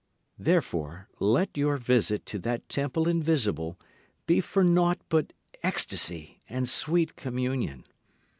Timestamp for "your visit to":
1.55-2.39